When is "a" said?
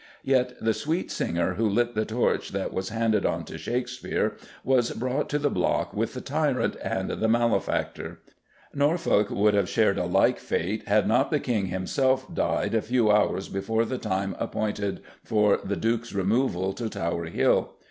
9.99-10.05, 12.73-12.81